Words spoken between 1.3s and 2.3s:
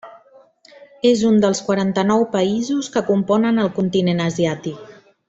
un dels quaranta-nou